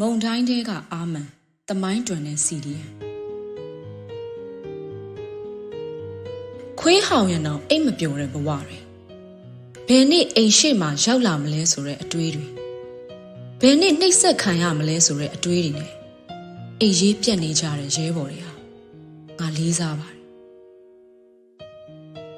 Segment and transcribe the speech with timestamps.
[0.00, 1.26] မုံတိုင်းတဲကအာမန်
[1.68, 2.84] တမိုင်းတွင်တဲ့စီဒီယံ
[6.80, 8.78] ခွေးဟောင်ရံတော့အိတ်မပျော်တဲ့ဘဝတွေ
[9.88, 12.46] ဘယ်နေ့အိမ်ရှိမှရောက်လာမလဲဆိုတဲ့အတွေးတွေ
[13.60, 15.92] ဘယ်နေ့နှိပ်စက်ခံရမလဲဆိုတဲ့အတွေးတွေနဲ့
[16.80, 18.52] အိမ်ရေးပြတ်နေကြတဲ့ရဲဘော်တွေဟာ
[19.38, 20.17] ငါလေးစားပါတယ်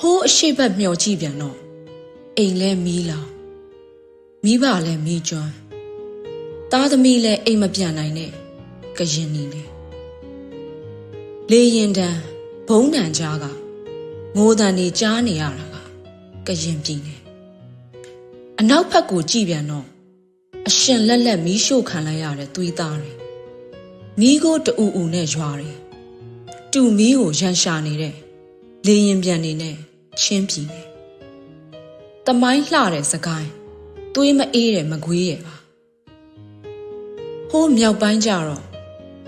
[0.00, 1.56] ဟိုးအရှိတ်ဘက်မျောကြည့်ပြန်တော့
[2.36, 3.28] အိမ်လဲမီးလောင်
[4.44, 5.52] မိဘလဲမီးကျွမ်း
[6.72, 8.30] သားသမီးလည်းအိမ်မပြန်နိုင်နဲ့
[8.98, 9.62] ကရင်နေလေ
[11.50, 12.20] လေရင်တန်း
[12.68, 13.44] ဘုံတန်ကြားက
[14.36, 15.76] ငိုတန်နေကြားနေရတာက
[16.46, 17.16] ကရင်ပြည်နေ
[18.60, 19.86] အနောက်ဘက်ကိုကြည့်ပြန်တော့
[20.68, 23.12] အရှင်လက်လက်မီးရှို့ခံလိုက်ရတဲ့သွေးသားတွေ
[24.20, 25.72] မီးကိုတူအူနဲ့ရွာတွေ
[26.72, 28.14] တူမီးကိုရန်ရှာနေတဲ့
[28.86, 29.76] လေရင်ပြန်နေနဲ့
[30.20, 30.80] ချင်းပြည်နေ
[32.26, 33.50] တမိုင်းလှတဲ့စကိုင်း
[34.14, 35.54] သွေးမအေးတဲ့မကွေးရဲ့ပါ
[37.50, 38.64] ဟိုးမြောက်ပိုင်းကျတော့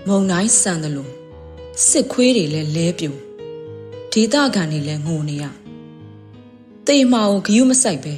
[0.07, 1.11] မုံတိုင်းဆန်တယ်လို့
[1.87, 3.11] စစ်ခွေးတွေလည်းလဲပြူ
[4.11, 5.45] ဒေသခံတွေလည်းငိုနေရ
[6.87, 8.13] တေမာကိုဂယုမဆိုင်ပဲ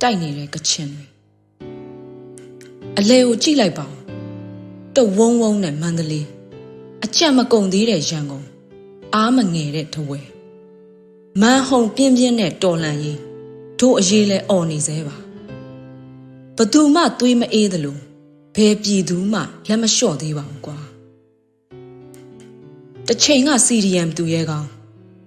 [0.00, 1.06] တိုက်နေတဲ့ကချင်တွေ
[2.98, 3.96] အလဲကိုကြည့်လိုက်ပါဦး
[4.96, 6.26] တဝုံဝုံနဲ့မန္တလေး
[7.04, 8.46] အကြက်မကုံသေးတဲ့ရန်ကုန်
[9.14, 10.20] အားမငယ်တဲ့ထဝဲ
[11.42, 13.18] မန်ဟုံပြင်းပြင်းနဲ့တော်လန်ရေး
[13.80, 15.16] တို့အရေးလဲអော်နေသေးပါ
[16.56, 17.96] ဘသူမှသွေးမအေးသလို
[18.56, 20.78] ဘယ်ပြည်သူမှလက်မလျှော့သေးပါဘူးကွာ
[23.06, 24.68] တစ်ချိန်က CDM သူရဲကောင်း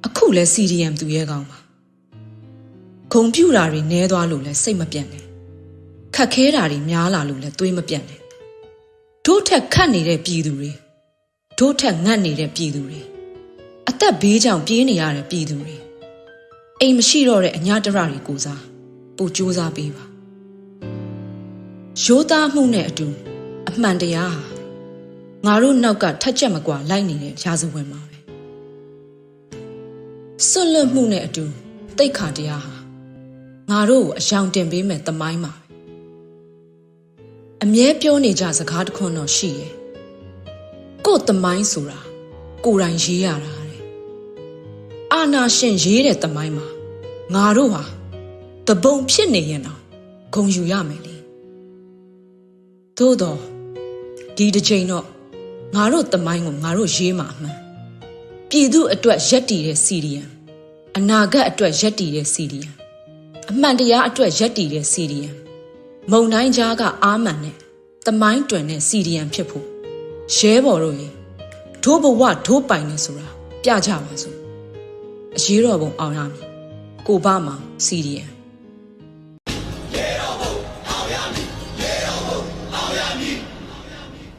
[0.06, 1.58] အခုလဲ CDM သူရဲကောင်းပါ
[3.12, 5.24] ဂုံပြူတာတွေနဲသွားလို့လဲစိတ်မပြတ်နဲ့
[6.16, 8.22] ခက်ခဲတာတွေများလာလို့လဲသွေးမပြတ်နဲ့
[9.26, 10.72] တို့ထက်ခတ်နေတဲ့ပြည်သူတွေ
[11.60, 13.00] တို့ထက်ငတ်နေတဲ့ပြည်သူတွေ
[13.90, 15.78] အသက်ဘေးကြောင့်ပြေးနေရတဲ့ပြည်သူတွေ
[16.82, 18.62] အိမ်မရှိတော့တဲ့အညာတရတွေကိုစား
[19.18, 20.04] ပူကြိုးစားပေးပါ
[22.04, 23.08] ရိုးသားမှုနဲ့အတူ
[23.70, 24.44] အမှန်တရားဟာ
[25.46, 28.18] ငါတို့နောက်ကထက်ချက်မကွာလိုက်နေတဲ့ရာဇဝင်မှာပဲ
[30.50, 31.46] စွန့်လွတ်မှုနဲ့အတူ
[31.98, 32.76] တိတ်ခါတရားဟာ
[33.72, 35.64] ငါတို့ကိုအယောင်တင်ပေးမဲ့သမိုင်းမှာပဲ
[37.64, 39.74] အမြဲပြောနေကြစကားတစ်ခွန်းတော့ရှိရဲ့
[41.06, 42.00] ကို့သမိုင်းဆိုတာ
[42.66, 43.82] ကိုယ်တိုင်ရေးရတာတဲ့
[45.14, 46.68] အာနာရှင်ရေးတဲ့သမိုင်းမှာ
[47.36, 47.84] ငါတို့ဟာ
[48.68, 49.80] တပုံဖြစ်နေရင်တော့
[50.34, 51.16] ဂုံယူရမယ်လေ
[52.98, 53.40] သို့တော့
[54.36, 55.06] ဒီတစ်ချိန်တော့
[55.76, 57.58] ငါတို့တမိုင်းကိုငါတို့ရေးမှာအမှန်
[58.50, 60.24] ပြည်သူအတွက်ရက်တည်တဲ့စီရီယံ
[60.98, 62.70] အနာဂတ်အတွက်ရက်တည်တဲ့စီရီယံ
[63.50, 65.32] အမှန်တရားအတွက်ရက်တည်တဲ့စီရီယံ
[66.12, 67.56] မုံတိုင်းကြားကအာမန်နဲ့
[68.06, 69.66] တမိုင်းတွင်တဲ့စီရီယံဖြစ်ဖို့
[70.36, 71.08] ရဲဘော်တို့ရေ
[71.84, 73.28] ဒိုးဘဝဒိုးပိုင်နေဆိုတာ
[73.64, 74.38] ပြကြပါစို့
[75.36, 76.49] အရေးတော်ပုံအောင်ရမည်
[77.08, 77.56] ကိုပါမှာ
[77.86, 78.39] စီရီယံ